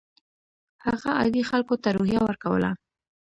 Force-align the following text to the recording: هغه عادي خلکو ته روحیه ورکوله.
هغه 0.85 1.09
عادي 1.17 1.43
خلکو 1.49 1.73
ته 1.83 1.89
روحیه 1.97 2.21
ورکوله. 2.23 2.71